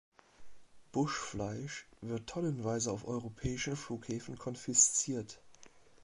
Buschfleisch 0.91 1.85
wird 2.01 2.27
tonnenweise 2.27 2.91
auf 2.91 3.07
europäischen 3.07 3.75
Flughäfen 3.75 4.35
konfisziert. 4.35 5.39